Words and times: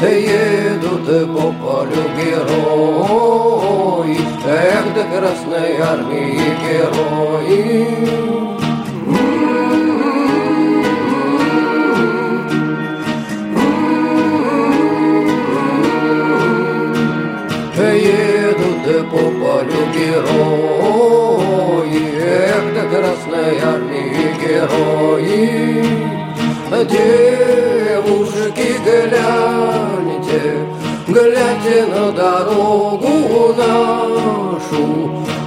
де 0.00 0.20
їдуть 0.20 1.32
по 1.32 1.42
полю 1.42 2.04
герої, 2.16 3.40
ех, 4.48 4.84
де 4.94 5.04
Красної 5.18 5.80
армії 5.80 6.40
герої. 6.62 7.86
Едут 17.78 19.10
по 19.10 19.18
полю 19.18 19.82
герои, 19.94 21.56
Эх, 22.18 22.64
да 22.74 22.82
Красной 22.88 23.58
Армии 23.60 24.34
герои. 24.40 25.95
Девушки, 26.68 28.58
гляньте, 28.84 30.66
гляньте 31.06 31.86
на 31.86 32.10
дорогу 32.10 33.54
нашу, 33.56 34.84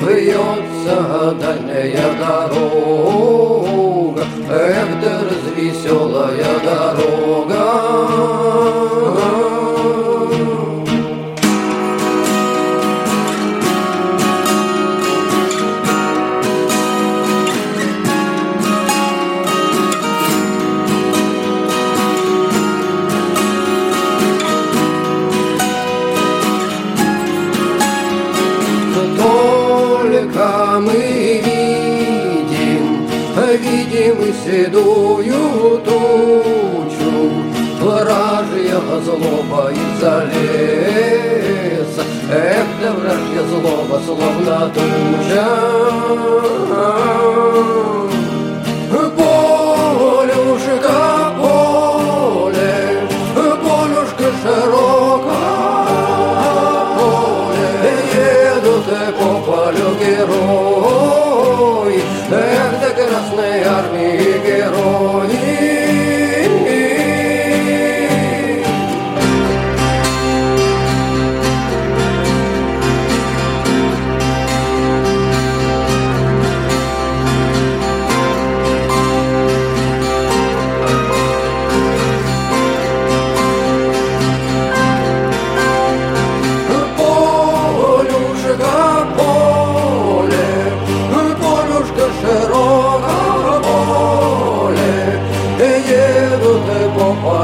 Вьется 0.00 1.36
дальняя 1.40 2.10
дорога, 2.18 4.24
эх, 4.50 4.88
да 5.00 5.20
развеселая 5.30 6.58
дорога. 6.64 7.93
Видим 33.56 34.34
седую 34.44 35.80
тучу, 35.84 37.12
Вражья 37.80 38.80
злоба 39.02 39.70
из-за 39.72 40.30
леса, 40.32 42.02
Эх, 42.30 42.66
да 42.80 42.92
вражья 42.92 43.42
злоба, 43.48 44.00
словно 44.06 44.70
туча. 44.74 45.73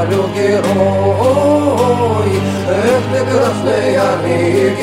полю 0.00 0.28
герои, 0.34 0.66
эх, 2.68 3.02
ты 3.12 3.20
Красной 3.30 3.96
Армии 3.96 4.76